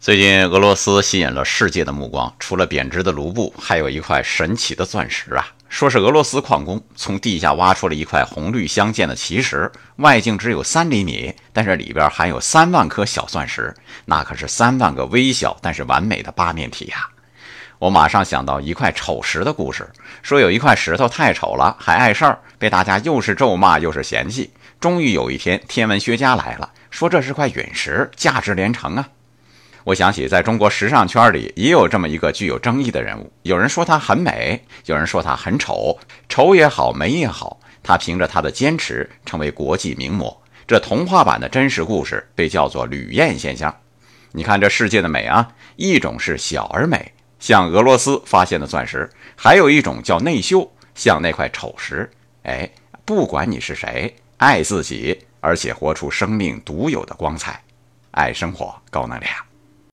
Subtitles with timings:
[0.00, 5.46] 最近俄罗斯吸引了世界的目光，除了贬值的卢布，还有一块神奇的钻石啊！
[5.68, 13.74] 说是俄罗斯矿工从地下挖出了一块红绿相间的奇石，外径只有三厘米，但是里边含有三万颗小钻石，
[14.06, 17.06] 那可是三万个微小但是完美的八面体呀！
[17.78, 19.86] 我马上想到一块丑石的故事，
[20.22, 24.50] 说有一块石头太丑了，还碍事儿，被大家又是咒骂又是嫌弃。
[24.80, 29.06] 终于有一天，天文学家来了，说这是块陨石，价值连城啊！
[29.84, 33.32] 我想起，在中国时尚圈里也有这么一个具有争议的人物。
[33.42, 35.98] 有人说她很美，有人说她很丑。
[36.28, 40.42] 丑也好，美也好，她凭着她的坚持成为国际名模。
[40.66, 43.74] 这童话版的真实故事被叫做“吕燕现象”。
[44.32, 52.08] 你看这世界的美啊，一种是小而美，像俄罗斯发现的钻石；还有一种叫内秀，像那块丑石。
[52.44, 52.70] 哎，
[53.04, 57.60] 不管你是谁，爱自己，而且活出生命独有的光彩，
[58.12, 59.49] 爱生活，高能量。